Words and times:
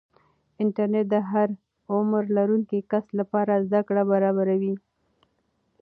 انټرنیټ 0.61 1.05
د 1.13 1.15
هر 1.29 1.49
عمر 1.93 2.23
لرونکي 2.37 2.79
کس 2.91 3.05
لپاره 3.19 3.53
زده 3.65 3.79
کړه 3.87 4.03
برابروي. 4.11 4.75